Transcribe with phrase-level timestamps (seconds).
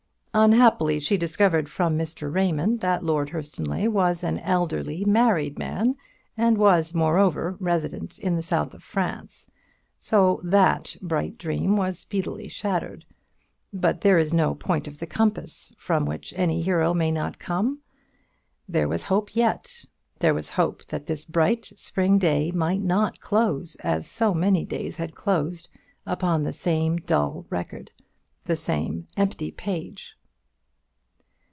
[0.33, 2.33] Unhappily she discovered from Mr.
[2.33, 5.97] Raymond that Lord Hurstonleigh was an elderly married man,
[6.37, 9.51] and was, moreover, resident in the south of France;
[9.99, 13.03] so that bright dream was speedily shattered.
[13.73, 17.81] But there is no point of the compass from which a hero may not come.
[18.69, 19.83] There was hope yet;
[20.19, 24.95] there was hope that this bright spring day might not close as so many days
[24.95, 25.67] had closed
[26.05, 27.91] upon the same dull record,
[28.45, 30.15] the same empty page.